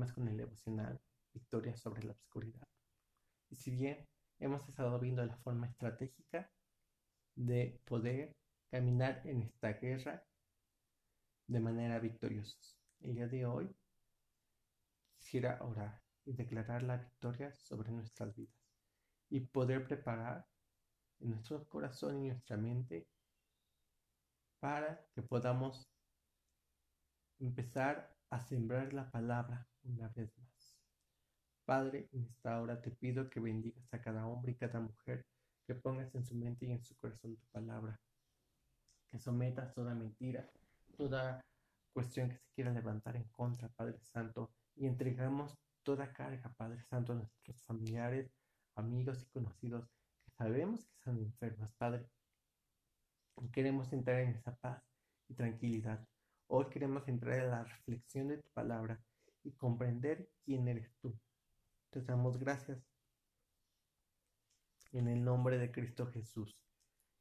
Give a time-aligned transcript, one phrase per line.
[0.00, 1.00] seguimos con el devocional
[1.34, 2.66] Victoria sobre la Oscuridad.
[3.50, 6.50] Y si bien hemos estado viendo la forma estratégica
[7.34, 8.34] de poder
[8.70, 10.24] caminar en esta guerra
[11.46, 12.56] de manera victoriosa,
[13.00, 13.76] el día de hoy
[15.18, 18.56] quisiera orar y declarar la victoria sobre nuestras vidas
[19.28, 20.46] y poder preparar
[21.18, 23.06] en nuestro corazón y nuestra mente
[24.60, 25.90] para que podamos
[27.38, 30.76] empezar a sembrar la palabra una vez más.
[31.64, 35.26] Padre, en esta hora te pido que bendigas a cada hombre y cada mujer,
[35.66, 38.00] que pongas en su mente y en su corazón tu palabra,
[39.08, 40.48] que sometas toda mentira,
[40.96, 41.44] toda
[41.92, 47.12] cuestión que se quiera levantar en contra, Padre Santo, y entregamos toda carga, Padre Santo,
[47.12, 48.32] a nuestros familiares,
[48.76, 49.88] amigos y conocidos
[50.24, 52.08] que sabemos que están enfermos, Padre.
[53.42, 54.82] Y queremos entrar en esa paz
[55.28, 56.06] y tranquilidad.
[56.52, 59.00] Hoy queremos entrar en la reflexión de tu palabra
[59.44, 61.16] y comprender quién eres tú.
[61.90, 62.82] Te damos gracias
[64.90, 66.60] en el nombre de Cristo Jesús.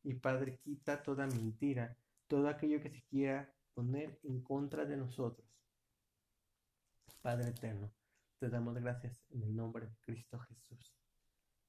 [0.02, 1.96] Y Padre, quita toda mentira,
[2.28, 5.48] todo aquello que se quiera poner en contra de nosotros.
[7.22, 7.92] Padre eterno,
[8.40, 10.96] te damos gracias en el nombre de Cristo Jesús.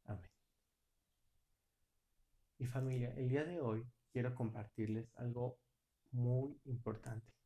[0.04, 0.30] Amén.
[2.56, 5.58] Y familia, el día de hoy quiero compartirles algo
[6.10, 7.39] muy importante.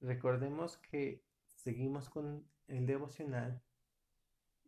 [0.00, 3.60] Recordemos que seguimos con el devocional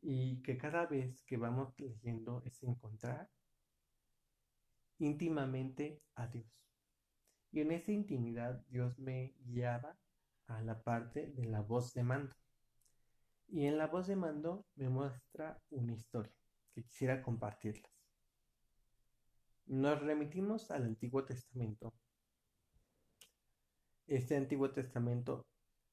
[0.02, 3.30] y que cada vez que vamos leyendo es encontrar
[4.98, 6.46] íntimamente a Dios.
[7.52, 9.96] Y en esa intimidad Dios me guiaba
[10.46, 12.34] a la parte de la voz de mando.
[13.48, 16.34] Y en la voz de mando me muestra una historia
[16.74, 17.90] que quisiera compartirles.
[19.66, 21.92] Nos remitimos al Antiguo Testamento
[24.10, 25.46] este Antiguo Testamento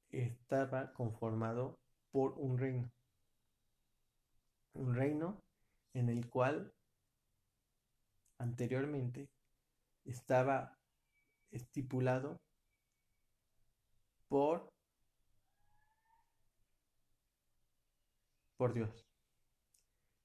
[0.09, 1.77] estaba conformado
[2.11, 2.91] por un reino.
[4.73, 5.39] Un reino
[5.93, 6.73] en el cual
[8.39, 9.29] anteriormente
[10.03, 10.75] estaba
[11.51, 12.39] estipulado
[14.27, 14.67] por
[18.57, 19.05] por Dios.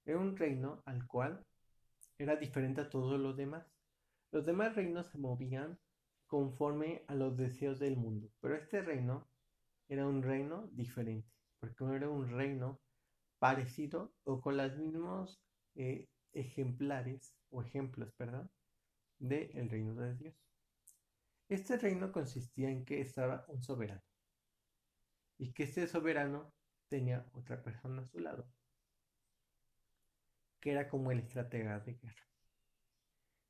[0.07, 1.45] Era un reino al cual
[2.17, 3.67] era diferente a todos los demás.
[4.31, 5.79] Los demás reinos se movían
[6.33, 8.31] conforme a los deseos del mundo.
[8.41, 9.29] Pero este reino
[9.87, 12.81] era un reino diferente, porque no era un reino
[13.39, 15.43] parecido o con los mismos
[15.75, 18.51] eh, ejemplares o ejemplos, perdón,
[19.19, 20.35] del reino de Dios.
[21.51, 24.03] Este reino consistía en que estaba un soberano
[25.37, 26.55] y que este soberano
[26.89, 28.49] tenía otra persona a su lado,
[30.61, 32.27] que era como el estratega de guerra.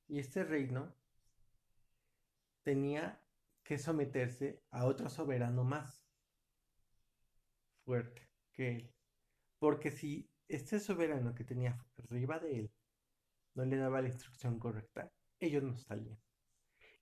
[0.08, 0.92] Y este reino
[2.62, 3.20] tenía
[3.62, 6.04] que someterse a otro soberano más
[7.84, 8.94] fuerte que él.
[9.58, 12.72] Porque si este soberano que tenía arriba de él
[13.54, 16.18] no le daba la instrucción correcta, ellos no salían.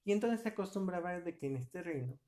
[0.04, 2.18] Y entonces se acostumbraba de que en este reino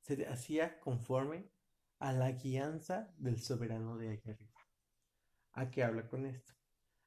[0.00, 1.50] se hacía conforme
[1.98, 4.60] a la guianza del soberano de allá arriba.
[5.52, 6.52] ¿A qué habla con esto?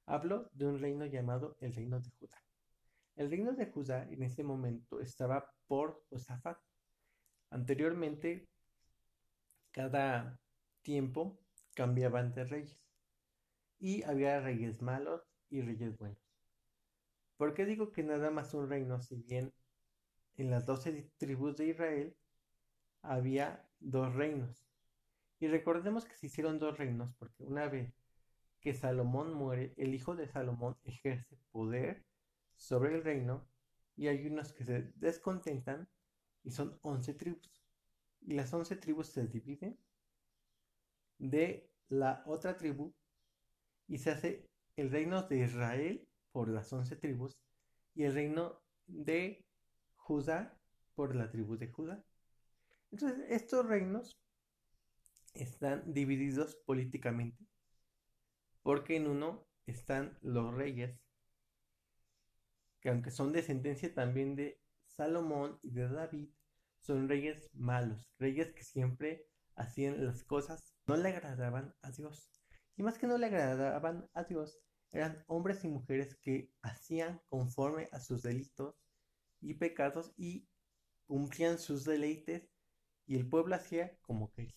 [0.05, 2.43] Hablo de un reino llamado el reino de Judá.
[3.19, 6.57] El reino de Judá en ese momento estaba por Josafat.
[7.49, 8.47] Anteriormente,
[9.71, 10.39] cada
[10.83, 11.37] tiempo
[11.75, 12.79] cambiaban de reyes.
[13.77, 16.23] Y había reyes malos y reyes buenos.
[17.35, 19.01] ¿Por qué digo que nada más un reino?
[19.01, 19.53] Si bien
[20.37, 22.15] en las doce tribus de Israel
[23.01, 24.65] había dos reinos.
[25.41, 27.93] Y recordemos que se hicieron dos reinos porque una vez
[28.61, 32.08] que Salomón muere, el hijo de Salomón ejerce poder
[32.59, 33.47] sobre el reino
[33.95, 35.89] y hay unos que se descontentan
[36.43, 37.63] y son 11 tribus.
[38.21, 39.79] Y las 11 tribus se dividen
[41.17, 42.93] de la otra tribu
[43.87, 47.39] y se hace el reino de Israel por las 11 tribus
[47.95, 49.45] y el reino de
[49.95, 50.57] Judá
[50.95, 52.03] por la tribu de Judá.
[52.91, 54.19] Entonces, estos reinos
[55.33, 57.45] están divididos políticamente
[58.63, 61.01] porque en uno están los reyes
[62.81, 66.29] que aunque son descendencia también de Salomón y de David,
[66.79, 72.31] son reyes malos, reyes que siempre hacían las cosas, no le agradaban a Dios.
[72.77, 74.59] Y más que no le agradaban a Dios,
[74.91, 78.75] eran hombres y mujeres que hacían conforme a sus delitos
[79.41, 80.47] y pecados y
[81.05, 82.49] cumplían sus deleites
[83.05, 84.55] y el pueblo hacía como quería.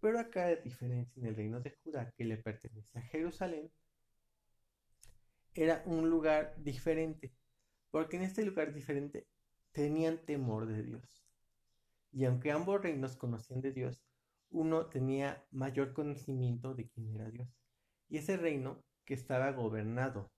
[0.00, 3.70] Pero acá, a diferencia en el reino de Judá, que le pertenece a Jerusalén,
[5.54, 7.32] era un lugar diferente,
[7.90, 9.26] porque en este lugar diferente
[9.72, 11.24] tenían temor de Dios.
[12.12, 14.04] Y aunque ambos reinos conocían de Dios,
[14.50, 17.48] uno tenía mayor conocimiento de quién era Dios.
[18.08, 20.30] Y ese reino que estaba gobernado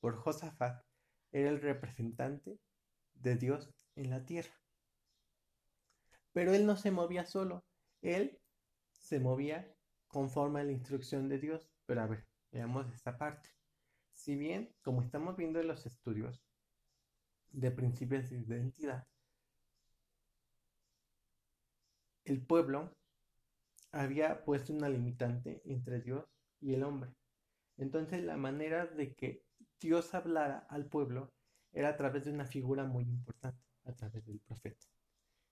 [0.00, 0.84] por Josafat
[1.30, 2.58] era el representante
[3.14, 4.54] de Dios en la tierra.
[6.32, 7.64] Pero él no se movía solo,
[8.00, 8.40] él
[8.92, 9.74] se movía
[10.08, 11.70] conforme a la instrucción de Dios.
[11.86, 13.50] Pero a ver, veamos esta parte.
[14.22, 16.44] Si bien, como estamos viendo en los estudios
[17.50, 19.04] de principios de identidad,
[22.24, 22.96] el pueblo
[23.90, 26.24] había puesto una limitante entre Dios
[26.60, 27.10] y el hombre.
[27.76, 29.42] Entonces la manera de que
[29.80, 31.32] Dios hablara al pueblo
[31.72, 34.86] era a través de una figura muy importante, a través del profeta.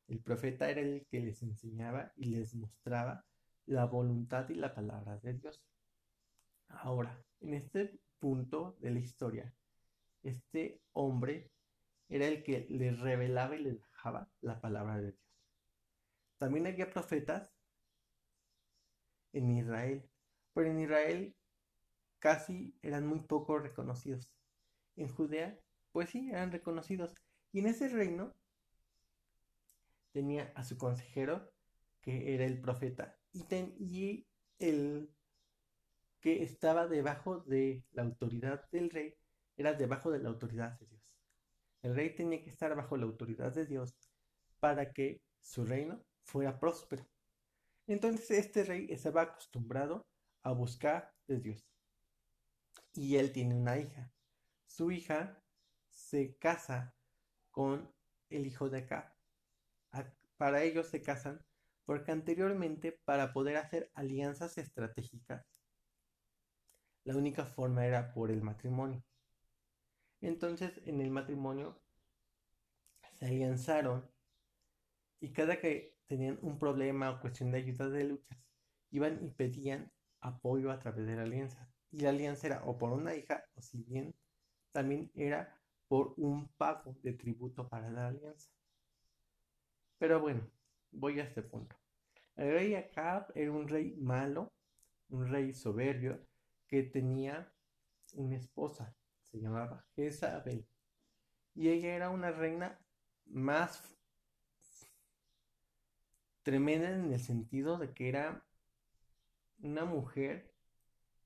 [0.07, 3.25] El profeta era el que les enseñaba y les mostraba
[3.67, 5.61] la voluntad y la palabra de Dios.
[6.69, 9.53] Ahora, en este punto de la historia,
[10.23, 11.51] este hombre
[12.09, 15.31] era el que les revelaba y les dejaba la palabra de Dios.
[16.39, 17.53] También había profetas
[19.33, 20.09] en Israel,
[20.55, 21.37] pero en Israel
[22.19, 24.31] casi eran muy poco reconocidos.
[24.97, 25.59] En Judea,
[25.93, 27.15] pues sí, eran reconocidos.
[27.53, 28.35] Y en ese reino
[30.13, 31.53] tenía a su consejero,
[32.01, 33.45] que era el profeta, y,
[33.79, 34.27] y
[34.59, 35.11] el
[36.21, 39.17] que estaba debajo de la autoridad del rey,
[39.57, 41.19] era debajo de la autoridad de Dios.
[41.83, 43.95] El rey tenía que estar bajo la autoridad de Dios
[44.59, 47.07] para que su reino fuera próspero.
[47.87, 50.07] Entonces este rey estaba acostumbrado
[50.43, 51.67] a buscar de Dios.
[52.95, 54.13] Y él tiene una hija.
[54.67, 55.43] Su hija
[55.91, 56.95] se casa
[57.51, 57.93] con
[58.29, 59.13] el hijo de Acab.
[60.37, 61.45] Para ellos se casan
[61.85, 65.45] porque anteriormente para poder hacer alianzas estratégicas,
[67.11, 69.03] la única forma era por el matrimonio.
[70.21, 71.83] Entonces en el matrimonio
[73.15, 74.09] se alianzaron
[75.19, 78.39] y cada que tenían un problema o cuestión de ayuda de luchas,
[78.93, 81.69] iban y pedían apoyo a través de la alianza.
[81.91, 84.15] Y la alianza era o por una hija o si bien
[84.71, 88.53] también era por un pago de tributo para la alianza.
[89.99, 90.49] Pero bueno,
[90.93, 91.75] voy a este punto.
[92.37, 94.53] El rey Acab era un rey malo,
[95.09, 96.30] un rey soberbio,
[96.71, 97.53] que tenía
[98.15, 100.67] una esposa, se llamaba Jezabel.
[101.55, 102.81] Y ella era una reina
[103.27, 103.99] más
[106.43, 108.47] tremenda en el sentido de que era
[109.59, 110.55] una mujer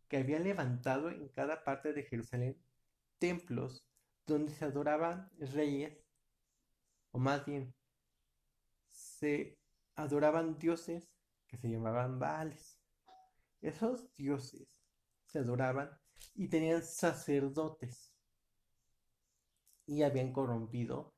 [0.09, 2.59] que había levantado en cada parte de Jerusalén
[3.19, 3.87] templos
[4.27, 6.03] donde se adoraban reyes,
[7.11, 7.75] o más bien,
[8.89, 9.59] se
[9.95, 11.13] adoraban dioses
[11.47, 12.79] que se llamaban Baales.
[13.61, 14.74] Esos dioses
[15.35, 15.91] se adoraban
[16.37, 18.15] y tenían sacerdotes
[19.85, 21.13] y habían corrompido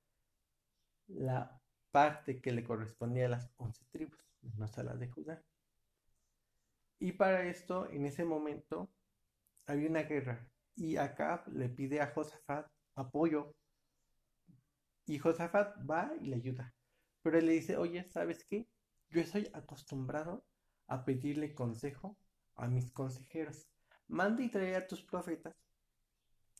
[1.06, 1.60] la
[1.90, 5.44] parte que le correspondía a las once tribus, menos a la de Judá.
[6.98, 8.90] Y para esto, en ese momento,
[9.66, 13.54] había una guerra y Acab le pide a Josafat apoyo
[15.04, 16.74] y Josafat va y le ayuda.
[17.20, 18.66] Pero él le dice, oye, ¿sabes qué?
[19.10, 20.42] Yo estoy acostumbrado
[20.86, 22.16] a pedirle consejo
[22.54, 23.68] a mis consejeros.
[24.08, 25.54] Manda y trae a tus profetas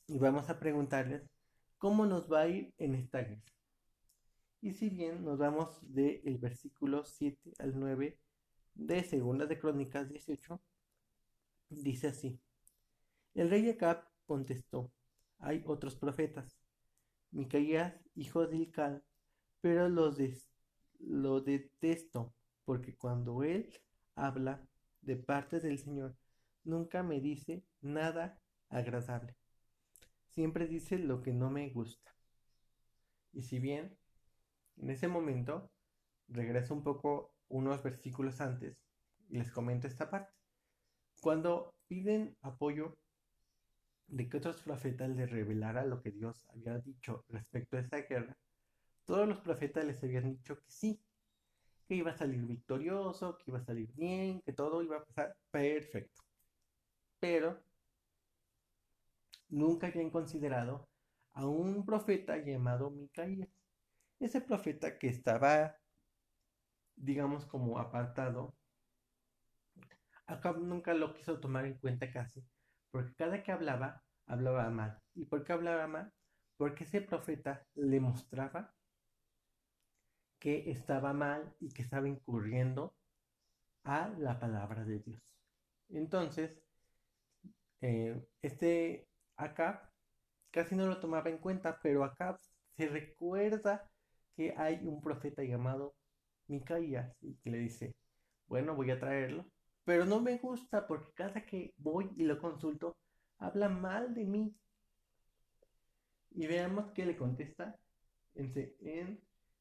[0.09, 1.23] y vamos a preguntarles
[1.79, 3.43] cómo nos va a ir en esta guerra.
[4.61, 8.19] Y si bien nos vamos del versículo 7 al 9
[8.75, 10.61] de Segunda de Crónicas 18,
[11.69, 12.41] dice así.
[13.35, 14.91] El rey Acab contestó,
[15.39, 16.59] hay otros profetas,
[17.31, 19.05] Micaías, hijo de Ilcal,
[19.61, 20.17] pero los
[21.01, 22.35] lo detesto,
[22.65, 23.71] porque cuando él
[24.15, 24.67] habla
[25.03, 26.17] de parte del Señor,
[26.67, 29.35] nunca me dice nada agradable.
[30.35, 32.15] Siempre dice lo que no me gusta.
[33.33, 33.97] Y si bien
[34.77, 35.71] en ese momento
[36.29, 38.77] regreso un poco unos versículos antes
[39.29, 40.33] y les comento esta parte.
[41.21, 42.97] Cuando piden apoyo
[44.09, 48.37] de que otros profetas les revelara lo que Dios había dicho respecto a esa guerra,
[49.05, 51.01] todos los profetas les habían dicho que sí,
[51.89, 55.37] que iba a salir victorioso, que iba a salir bien, que todo iba a pasar
[55.51, 56.26] perfecto.
[57.21, 57.63] Pero
[59.49, 60.89] nunca habían considerado
[61.33, 63.49] a un profeta llamado Micaías.
[64.19, 65.77] Ese profeta que estaba,
[66.97, 68.55] digamos, como apartado,
[70.27, 72.43] acá nunca lo quiso tomar en cuenta casi,
[72.91, 74.99] porque cada que hablaba, hablaba mal.
[75.15, 76.13] ¿Y por qué hablaba mal?
[76.57, 78.75] Porque ese profeta le mostraba
[80.39, 82.95] que estaba mal y que estaba incurriendo
[83.85, 85.23] a la palabra de Dios.
[85.89, 86.66] Entonces,
[87.81, 89.81] eh, este Acab
[90.51, 92.39] casi no lo tomaba en cuenta, pero Acab
[92.77, 93.89] se recuerda
[94.35, 95.95] que hay un profeta llamado
[96.47, 97.95] Micaías y que le dice,
[98.47, 99.47] bueno, voy a traerlo,
[99.85, 102.97] pero no me gusta porque cada que voy y lo consulto,
[103.39, 104.55] habla mal de mí.
[106.31, 107.79] Y veamos qué le contesta
[108.35, 109.21] en,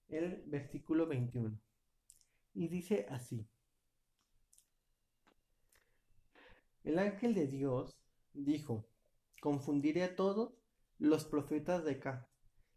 [0.10, 1.58] el versículo 21.
[2.54, 3.48] Y dice así.
[6.84, 7.98] El ángel de Dios
[8.36, 8.86] dijo,
[9.42, 10.54] confundiré a todos
[11.00, 12.27] los profetas de acá.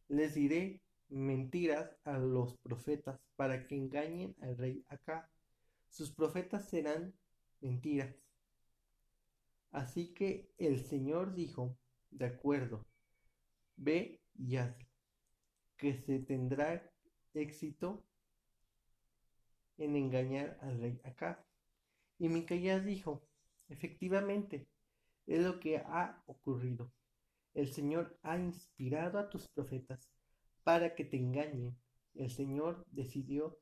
[0.09, 5.31] Les diré mentiras a los profetas para que engañen al rey acá.
[5.89, 7.15] Sus profetas serán
[7.61, 8.15] mentiras.
[9.71, 11.77] Así que el Señor dijo,
[12.11, 12.87] de acuerdo,
[13.77, 14.77] ve y haz,
[15.77, 16.91] que se tendrá
[17.35, 18.05] éxito
[19.77, 21.45] en engañar al rey acá.
[22.19, 23.23] Y Micaías dijo,
[23.69, 24.67] efectivamente,
[25.29, 26.91] es lo que ha ocurrido.
[27.55, 30.11] El Señor ha inspirado a tus profetas
[30.65, 31.77] para que te engañen.
[32.15, 33.59] El Señor decidió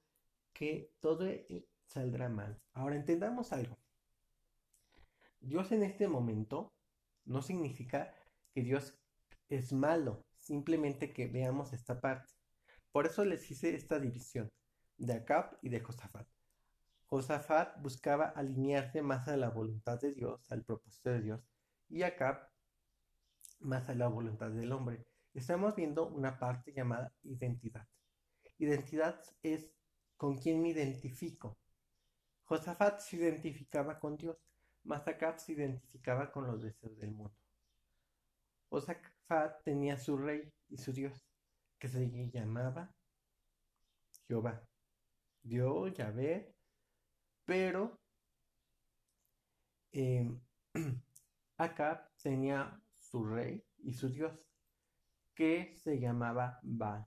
[0.53, 2.61] que todo e, saldrá mal.
[2.73, 3.77] Ahora entendamos algo.
[5.41, 6.73] Dios en este momento
[7.25, 8.15] no significa
[8.55, 8.97] que Dios
[9.49, 12.33] es malo, simplemente que veamos esta parte.
[12.93, 14.51] Por eso les hice esta división
[14.99, 16.27] de Acab y de Josafat.
[17.07, 21.41] Josafat buscaba alinearse más a la voluntad de Dios, al propósito de Dios,
[21.89, 22.49] y Acab
[23.61, 25.07] más a la voluntad del hombre.
[25.35, 27.87] Estamos viendo una parte llamada identidad.
[28.59, 29.71] Identidad es
[30.17, 31.59] con quién me identifico.
[32.45, 34.37] Josafat se identificaba con Dios,
[34.85, 37.35] mas Acab se identificaba con los deseos del mundo.
[38.69, 41.27] Josafat tenía su rey y su Dios,
[41.79, 42.95] que se llamaba
[44.27, 44.67] Jehová.
[45.43, 46.55] Dios, Yahvé,
[47.45, 48.01] pero
[49.93, 50.29] eh,
[51.59, 54.47] Acab tenía su rey y su Dios,
[55.35, 57.07] que se llamaba Baal,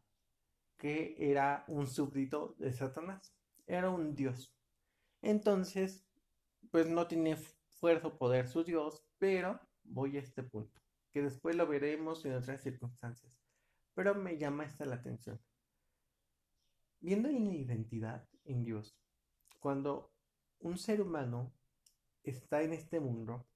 [0.78, 3.36] que era un súbdito de Satanás,
[3.68, 4.56] era un Dios.
[5.22, 6.06] Entonces,
[6.72, 11.56] pues no tiene fuerza o poder su Dios, pero voy a este punto, que después
[11.56, 13.32] lo veremos en otras circunstancias,
[13.94, 15.40] pero me llama esta la atención.
[17.02, 18.98] Viendo en la identidad en Dios,
[19.60, 20.12] cuando
[20.60, 21.54] un ser humano
[22.24, 23.48] está en este mundo,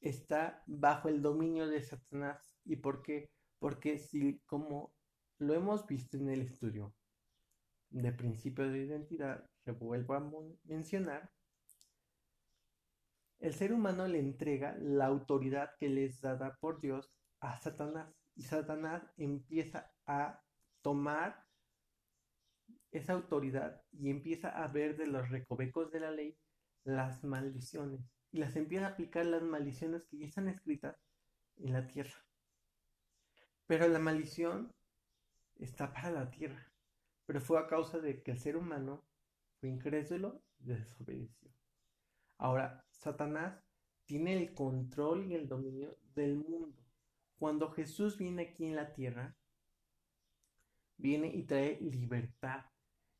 [0.00, 2.56] está bajo el dominio de Satanás.
[2.64, 3.30] ¿Y por qué?
[3.58, 4.94] Porque si, como
[5.38, 6.94] lo hemos visto en el estudio
[7.90, 10.30] de principios de identidad, que vuelvo a
[10.64, 11.30] mencionar,
[13.40, 18.12] el ser humano le entrega la autoridad que le es dada por Dios a Satanás
[18.34, 20.42] y Satanás empieza a
[20.82, 21.44] tomar
[22.90, 26.36] esa autoridad y empieza a ver de los recovecos de la ley
[26.84, 30.96] las maldiciones y las empieza a aplicar las maldiciones que ya están escritas
[31.56, 32.24] en la tierra.
[33.66, 34.72] Pero la maldición
[35.56, 36.70] está para la tierra,
[37.26, 39.04] pero fue a causa de que el ser humano
[39.60, 41.50] fue incrédulo y desobedeció.
[42.38, 43.62] Ahora, Satanás
[44.06, 46.82] tiene el control y el dominio del mundo.
[47.36, 49.36] Cuando Jesús viene aquí en la tierra,
[50.96, 52.64] viene y trae libertad.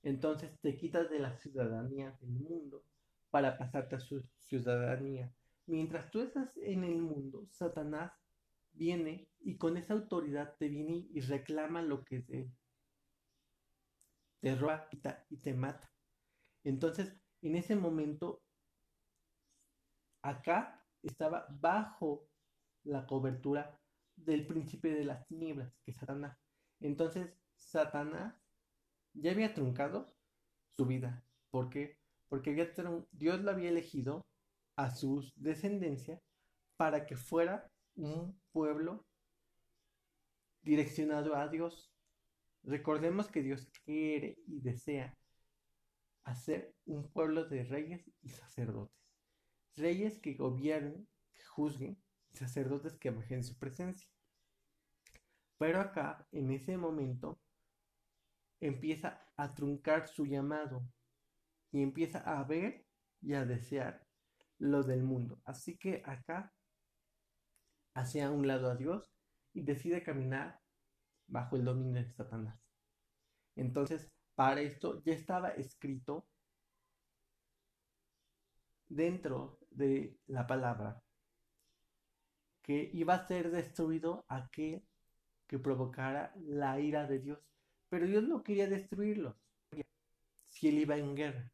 [0.03, 2.85] Entonces te quitas de la ciudadanía del mundo
[3.31, 5.33] para pasarte a su ciudadanía.
[5.67, 8.13] Mientras tú estás en el mundo, Satanás
[8.73, 12.53] viene y con esa autoridad te viene y reclama lo que es él.
[14.41, 14.89] Te roba
[15.29, 15.93] y te mata.
[16.65, 18.43] Entonces, en ese momento,
[20.23, 22.29] acá estaba bajo
[22.85, 23.81] la cobertura
[24.17, 26.39] del príncipe de las tinieblas, que es Satanás.
[26.81, 28.35] Entonces, Satanás
[29.13, 30.07] ya había truncado
[30.69, 31.25] su vida.
[31.51, 31.98] ¿Por qué?
[32.29, 32.55] Porque
[33.13, 34.27] Dios lo había elegido
[34.77, 36.21] a su descendencia
[36.77, 39.05] para que fuera un pueblo
[40.63, 41.91] direccionado a Dios.
[42.63, 45.17] Recordemos que Dios quiere y desea
[46.25, 48.97] hacer un pueblo de reyes y sacerdotes.
[49.77, 51.99] Reyes que gobiernen, que juzguen,
[52.31, 54.09] y sacerdotes que bajen su presencia.
[55.57, 57.41] Pero acá, en ese momento,
[58.61, 60.87] empieza a truncar su llamado
[61.73, 62.87] y empieza a ver
[63.21, 64.07] y a desear
[64.59, 65.41] lo del mundo.
[65.45, 66.53] Así que acá
[67.95, 69.13] hacia un lado a Dios
[69.53, 70.61] y decide caminar
[71.27, 72.59] bajo el dominio de Satanás.
[73.57, 76.29] Entonces, para esto ya estaba escrito
[78.89, 81.03] dentro de la palabra
[82.63, 84.83] que iba a ser destruido aquel
[85.47, 87.39] que provocara la ira de Dios.
[87.89, 89.35] Pero Dios no quería destruirlos
[90.49, 91.53] si él iba en guerra,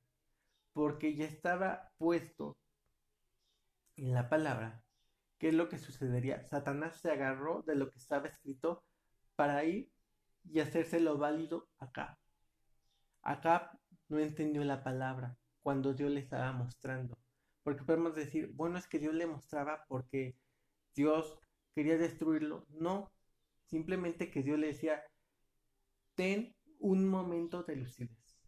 [0.74, 2.58] porque ya estaba puesto
[3.96, 4.82] en la palabra
[5.38, 6.42] qué es lo que sucedería.
[6.44, 8.84] Satanás se agarró de lo que estaba escrito
[9.36, 9.90] para ir
[10.44, 12.18] y hacérselo válido acá.
[13.22, 13.78] Acá
[14.08, 17.16] no entendió la palabra cuando Dios le estaba mostrando.
[17.62, 20.36] Porque podemos decir, bueno, es que Dios le mostraba porque
[20.94, 21.38] Dios
[21.74, 22.66] quería destruirlo.
[22.68, 23.12] No,
[23.66, 25.02] simplemente que Dios le decía,
[26.14, 28.38] ten un momento de lucidez.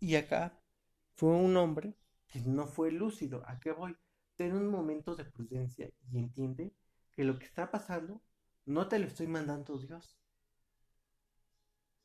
[0.00, 0.58] Y acá
[1.16, 1.94] fue un hombre
[2.28, 3.42] que no fue lúcido.
[3.46, 3.96] ¿A qué voy?
[4.36, 6.72] Ten un momento de prudencia y entiende
[7.12, 8.22] que lo que está pasando
[8.66, 10.18] no te lo estoy mandando Dios,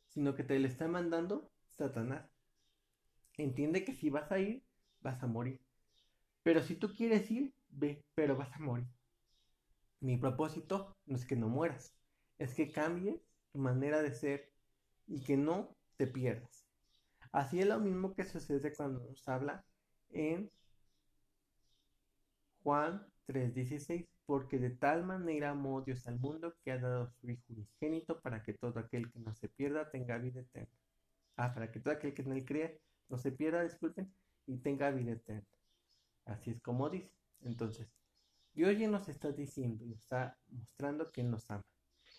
[0.08, 2.30] sino que te lo está mandando Satanás.
[3.38, 4.64] Entiende que si vas a ir,
[5.02, 5.62] vas a morir.
[6.44, 8.88] Pero si tú quieres ir, ve, pero vas a morir.
[10.00, 11.94] Mi propósito no es que no mueras,
[12.40, 14.52] es que cambies tu manera de ser
[15.08, 16.61] y que no te pierdas.
[17.32, 19.64] Así es lo mismo que sucede cuando nos habla
[20.10, 20.52] en
[22.64, 27.44] Juan 3:16, porque de tal manera amó Dios al mundo que ha dado su Hijo
[27.50, 30.76] unigénito para que todo aquel que no se pierda tenga vida eterna.
[31.38, 34.14] Ah, para que todo aquel que en él cree no se pierda, disculpen,
[34.46, 35.48] y tenga vida eterna.
[36.26, 37.12] Así es como dice.
[37.42, 37.88] Entonces,
[38.54, 41.66] Dios ya nos está diciendo y está mostrando que nos ama.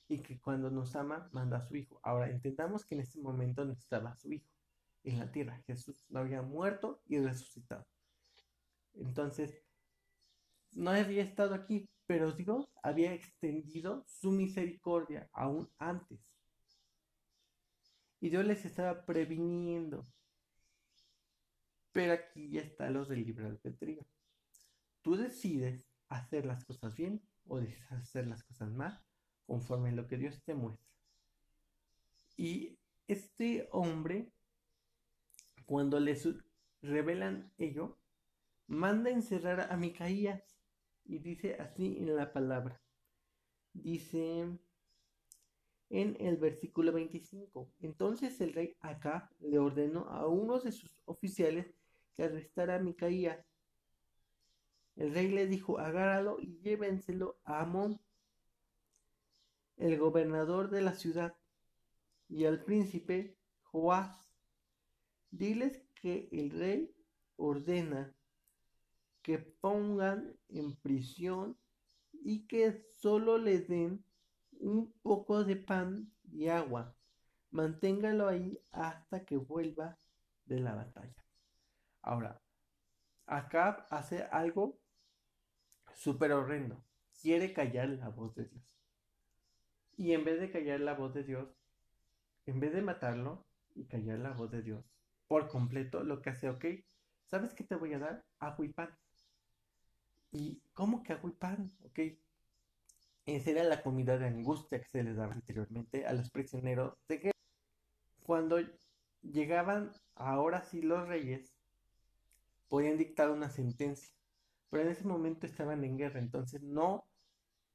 [0.08, 2.00] Y que cuando nos ama, manda a su Hijo.
[2.02, 4.48] Ahora, entendamos que en este momento no estaba su Hijo
[5.04, 5.62] en la tierra.
[5.66, 7.86] Jesús no había muerto y resucitado.
[8.94, 9.62] Entonces,
[10.72, 16.32] no había estado aquí, pero Dios había extendido su misericordia aún antes.
[18.20, 20.06] Y Dios les estaba previniendo.
[21.92, 24.06] Pero aquí ya está los del libre albedrío.
[25.02, 29.02] Tú decides hacer las cosas bien o decides hacer las cosas mal
[29.46, 30.88] conforme a lo que Dios te muestra.
[32.36, 32.78] Y
[33.08, 34.32] este hombre,
[35.72, 36.14] cuando le
[36.82, 37.96] revelan ello,
[38.66, 40.42] manda encerrar a Micaías
[41.02, 42.78] y dice así en la palabra.
[43.72, 44.50] Dice
[45.88, 47.70] en el versículo 25.
[47.80, 51.74] Entonces el rey Acá le ordenó a uno de sus oficiales
[52.12, 53.42] que arrestara a Micaías.
[54.94, 57.98] El rey le dijo, agárralo y llévenselo a Amón,
[59.78, 61.34] el gobernador de la ciudad,
[62.28, 64.31] y al príncipe Joás.
[65.32, 66.94] Diles que el rey
[67.36, 68.14] ordena
[69.22, 71.56] que pongan en prisión
[72.12, 74.04] y que solo le den
[74.60, 76.94] un poco de pan y agua.
[77.50, 79.98] Manténgalo ahí hasta que vuelva
[80.44, 81.24] de la batalla.
[82.02, 82.42] Ahora,
[83.24, 84.78] Acab hace algo
[85.94, 86.84] súper horrendo.
[87.22, 88.78] Quiere callar la voz de Dios.
[89.96, 91.48] Y en vez de callar la voz de Dios,
[92.44, 94.91] en vez de matarlo y callar la voz de Dios
[95.32, 96.62] por completo, lo que hace, ok,
[97.24, 98.22] ¿sabes qué te voy a dar?
[98.38, 98.90] Agua y pan.
[100.30, 101.72] ¿Y cómo que agua y pan?
[101.86, 102.00] Ok.
[103.24, 107.16] Esa era la comida de angustia que se les daba anteriormente a los prisioneros de
[107.16, 107.38] guerra.
[108.24, 108.58] Cuando
[109.22, 111.54] llegaban ahora sí los reyes,
[112.68, 114.12] podían dictar una sentencia.
[114.68, 117.06] Pero en ese momento estaban en guerra, entonces no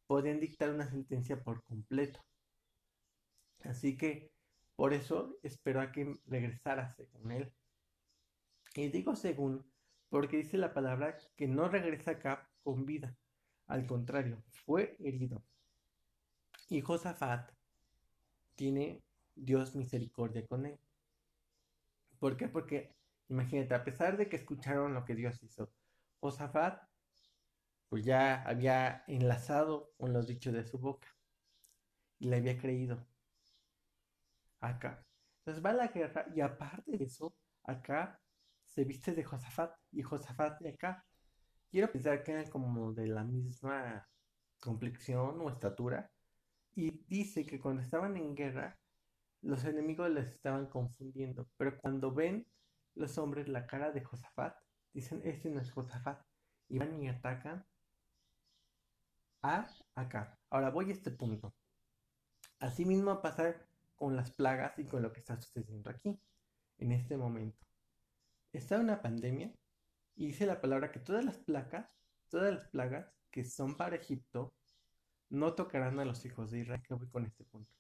[0.05, 2.23] podían dictar una sentencia por completo.
[3.63, 4.29] Así que
[4.77, 7.51] por eso esperó a que regresara según él.
[8.75, 9.65] Y digo según
[10.07, 13.17] porque dice la palabra que no regresa acá con vida.
[13.65, 15.43] Al contrario, fue herido.
[16.69, 17.51] Y Josafat
[18.53, 19.03] tiene
[19.35, 20.79] Dios misericordia con él.
[22.19, 22.47] ¿Por qué?
[22.47, 22.95] Porque
[23.29, 25.73] imagínate, a pesar de que escucharon lo que Dios hizo,
[26.19, 26.83] Josafat
[27.89, 31.07] pues ya había enlazado con los dichos de su boca
[32.19, 33.07] y le había creído.
[34.59, 35.03] Acá.
[35.39, 38.19] Entonces va a la guerra y aparte de eso, acá
[38.65, 41.05] se viste de Josafat y Josafat de acá.
[41.69, 44.07] Quiero pensar que eran como de la misma
[44.59, 46.11] complexión o estatura.
[46.75, 48.77] Y dice que cuando estaban en guerra,
[49.41, 51.47] los enemigos les estaban confundiendo.
[51.57, 52.45] Pero cuando ven
[52.95, 54.55] los hombres la cara de Josafat,
[54.93, 56.21] dicen, este no es Josafat.
[56.69, 57.65] Y van y atacan
[59.41, 60.37] a acá.
[60.49, 61.53] Ahora voy a este punto.
[62.59, 63.66] Así mismo a pasar
[63.97, 66.17] con las plagas y con lo que está sucediendo aquí,
[66.77, 67.67] en este momento
[68.53, 69.53] está una pandemia
[70.15, 71.95] y dice la palabra que todas las placas,
[72.29, 74.55] todas las plagas que son para Egipto
[75.29, 76.81] no tocarán a los hijos de Israel.
[76.81, 77.71] Que voy con este punto.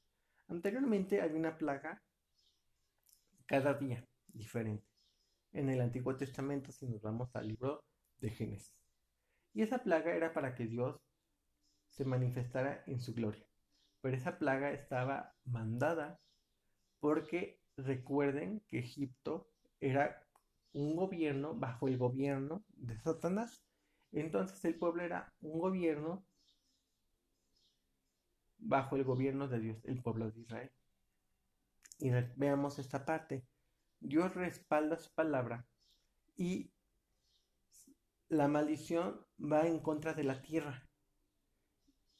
[0.47, 2.01] Anteriormente había una plaga
[3.45, 4.85] cada día diferente.
[5.53, 7.83] En el Antiguo Testamento, si nos vamos al libro
[8.19, 8.77] de Génesis.
[9.53, 10.99] Y esa plaga era para que Dios
[11.89, 13.46] se manifestara en su gloria.
[14.07, 16.17] Pero esa plaga estaba mandada
[17.01, 20.25] porque recuerden que Egipto era
[20.71, 23.65] un gobierno bajo el gobierno de Satanás.
[24.13, 26.25] Entonces el pueblo era un gobierno
[28.59, 30.71] bajo el gobierno de Dios, el pueblo de Israel.
[31.99, 33.45] Y veamos esta parte.
[33.99, 35.67] Dios respalda su palabra
[36.37, 36.71] y
[38.29, 40.87] la maldición va en contra de la tierra.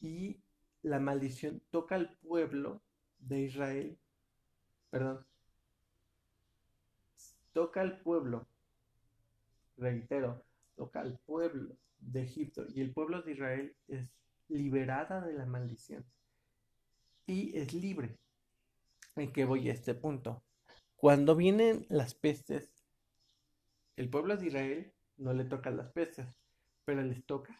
[0.02, 0.43] Y
[0.83, 2.81] la maldición toca al pueblo
[3.19, 3.97] de Israel,
[4.89, 5.25] perdón,
[7.53, 8.47] toca al pueblo,
[9.77, 14.07] reitero, toca al pueblo de Egipto y el pueblo de Israel es
[14.49, 16.05] liberada de la maldición
[17.25, 18.17] y es libre.
[19.15, 20.43] ¿En qué voy a este punto?
[20.95, 22.71] Cuando vienen las pestes,
[23.95, 26.27] el pueblo de Israel no le toca las pestes,
[26.85, 27.59] pero les toca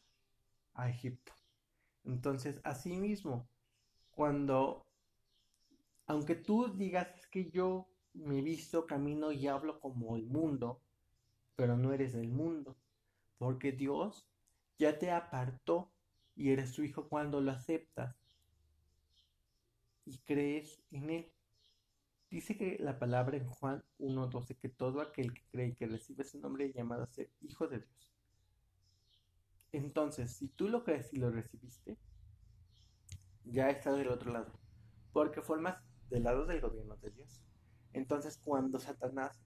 [0.76, 1.37] a Egipto.
[2.08, 3.50] Entonces, asimismo,
[4.12, 4.86] cuando,
[6.08, 10.82] aunque tú digas que yo me visto, camino y hablo como el mundo,
[11.58, 12.78] pero no eres del mundo,
[13.38, 14.26] porque Dios
[14.80, 15.92] ya te apartó
[16.36, 18.16] y eres su hijo cuando lo aceptas
[20.06, 21.32] y crees en él.
[22.30, 26.24] Dice que la palabra en Juan 1.12 que todo aquel que cree y que recibe
[26.24, 28.17] ese nombre es llamado a ser hijo de Dios.
[29.78, 32.00] Entonces, si tú lo crees y lo recibiste,
[33.44, 34.52] ya estás del otro lado,
[35.14, 35.78] porque formas
[36.10, 37.44] del lado del gobierno de Dios.
[37.94, 39.40] Entonces, cuando Satanás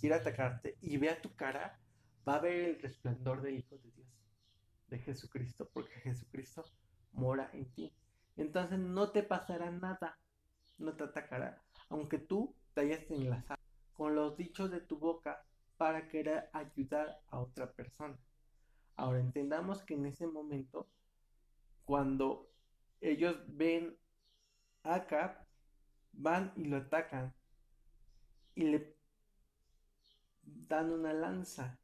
[0.00, 1.78] quiera atacarte y vea tu cara,
[2.26, 4.08] va a ver el resplandor del Hijo de Dios,
[4.88, 6.64] de Jesucristo, porque Jesucristo
[7.12, 7.94] mora en ti.
[8.38, 10.18] Entonces no te pasará nada,
[10.78, 13.60] no te atacará, aunque tú te hayas enlazado
[13.92, 15.44] con los dichos de tu boca
[15.76, 18.18] para querer ayudar a otra persona.
[18.96, 20.88] Ahora entendamos que en ese momento,
[21.84, 22.50] cuando
[23.00, 23.96] ellos ven
[24.82, 25.46] a Acab,
[26.12, 27.34] van y lo atacan
[28.54, 28.96] y le
[30.42, 31.78] dan una lanza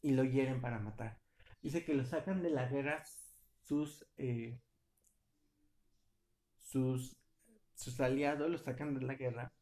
[0.00, 1.20] y lo hieren para matar.
[1.62, 3.04] Dice que lo sacan de la guerra
[3.60, 4.60] sus, eh,
[6.56, 7.16] sus,
[7.74, 9.52] sus aliados, lo sacan de la guerra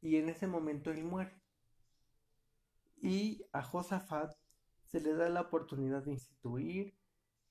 [0.00, 1.40] y en ese momento él muere.
[3.00, 4.37] Y a Josafat
[4.88, 6.94] se le da la oportunidad de instituir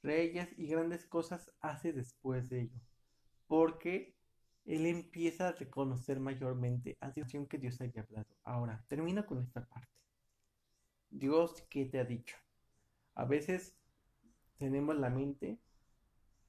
[0.02, 2.82] reyes y grandes cosas hace después de ello,
[3.48, 4.16] porque
[4.66, 8.28] él empieza a reconocer mayormente a Dios que Dios haya hablado.
[8.44, 9.88] Ahora, termina con esta parte.
[11.10, 12.36] Dios, ¿qué te ha dicho?
[13.16, 13.76] A veces
[14.58, 15.60] tenemos la mente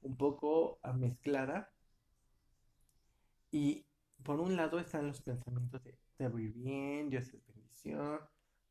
[0.01, 1.71] un poco mezclada
[3.51, 3.85] y
[4.23, 8.19] por un lado están los pensamientos de te voy bien, Dios es bendición,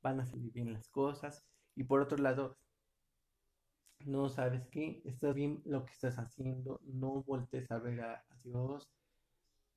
[0.02, 1.46] van a salir bien las cosas
[1.78, 2.58] y por otro lado
[4.04, 8.88] no sabes qué, estás bien lo que estás haciendo, no voltees a ver a, Dios,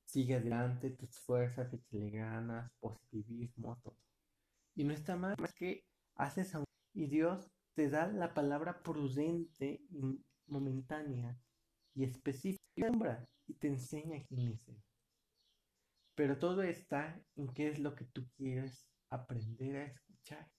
[0.04, 3.96] sigue adelante, tus fuerzas, échale ganas, positivismo, todo.
[4.74, 5.84] Y no está mal, más que
[6.16, 11.38] haces a y Dios te da la palabra prudente y momentánea
[11.94, 12.58] y específica
[13.46, 14.82] y te enseña quién es Él.
[16.16, 20.50] Pero todo está en qué es lo que tú quieres aprender a escuchar.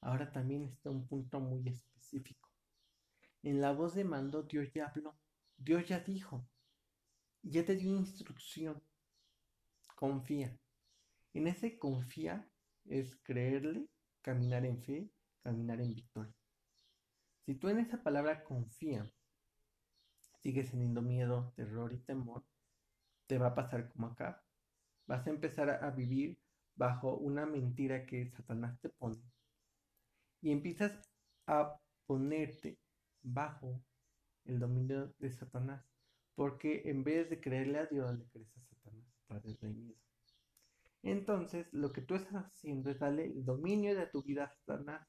[0.00, 2.48] Ahora también está un punto muy específico.
[3.42, 5.16] En la voz de mando Dios ya habló,
[5.56, 6.46] Dios ya dijo,
[7.42, 8.82] ya te dio instrucción.
[9.96, 10.56] Confía.
[11.34, 12.48] En ese confía
[12.84, 13.88] es creerle,
[14.22, 15.10] caminar en fe,
[15.42, 16.34] caminar en victoria.
[17.44, 19.10] Si tú en esa palabra confía,
[20.42, 22.44] sigues teniendo miedo, terror y temor,
[23.26, 24.42] te va a pasar como acá.
[25.06, 26.38] Vas a empezar a vivir
[26.74, 29.22] bajo una mentira que Satanás te pone.
[30.40, 31.10] Y empiezas
[31.46, 32.78] a ponerte
[33.22, 33.82] bajo
[34.44, 35.84] el dominio de Satanás.
[36.34, 38.78] Porque en vez de creerle a Dios, le crees a Satanás
[39.28, 40.00] través del miedo.
[41.02, 45.06] Entonces, lo que tú estás haciendo es darle el dominio de tu vida a Satanás.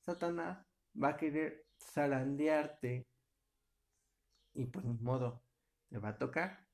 [0.00, 0.64] Satanás
[1.02, 3.06] va a querer zarandearte
[4.54, 5.42] y pues, ni modo
[5.88, 6.66] te va a tocar.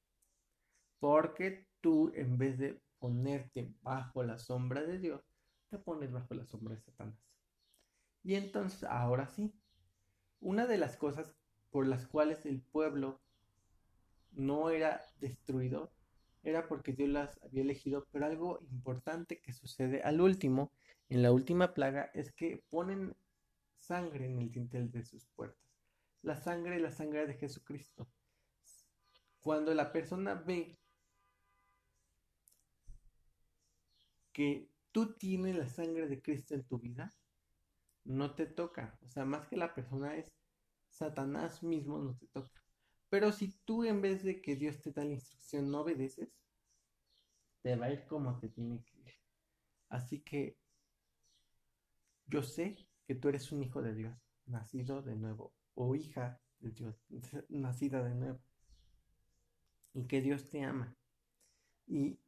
[0.98, 5.22] Porque tú, en vez de ponerte bajo la sombra de Dios,
[5.70, 7.29] te pones bajo la sombra de Satanás.
[8.22, 9.52] Y entonces, ahora sí,
[10.40, 11.34] una de las cosas
[11.70, 13.20] por las cuales el pueblo
[14.32, 15.92] no era destruido
[16.42, 20.72] era porque Dios las había elegido, pero algo importante que sucede al último,
[21.08, 23.14] en la última plaga, es que ponen
[23.76, 25.60] sangre en el dintel de sus puertas.
[26.22, 28.08] La sangre, la sangre de Jesucristo.
[29.40, 30.78] Cuando la persona ve
[34.32, 37.12] que tú tienes la sangre de Cristo en tu vida,
[38.04, 38.98] no te toca.
[39.02, 40.32] O sea, más que la persona es
[40.88, 42.50] Satanás mismo, no te toca.
[43.08, 46.28] Pero si tú en vez de que Dios te da la instrucción no obedeces,
[47.62, 49.12] te va a ir como te tiene que ir.
[49.88, 50.56] Así que
[52.26, 56.70] yo sé que tú eres un hijo de Dios, nacido de nuevo, o hija de
[56.70, 56.96] Dios,
[57.48, 58.40] nacida de nuevo.
[59.94, 60.96] Y que Dios te ama.
[61.86, 62.20] Y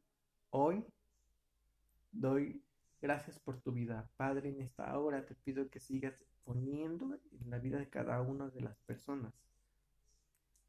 [0.49, 0.85] hoy
[2.13, 2.62] Doy
[3.03, 7.59] gracias por tu vida, Padre, en esta hora te pido que sigas poniendo en la
[7.59, 9.33] vida de cada una de las personas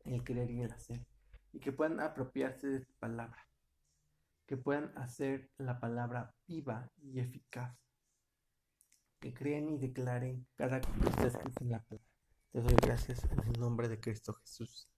[0.05, 1.07] el querer y el hacer,
[1.53, 3.39] y que puedan apropiarse de tu palabra,
[4.47, 7.79] que puedan hacer la palabra viva y eficaz,
[9.21, 12.09] que crean y declaren cada cosa que está escrito en la palabra.
[12.51, 14.94] Te doy gracias en el nombre de Cristo Jesús.